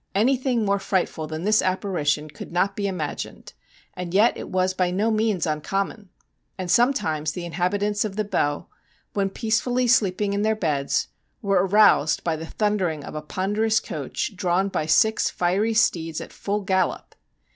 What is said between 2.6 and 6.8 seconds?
be imagined, and yet it was by no means uncommon. And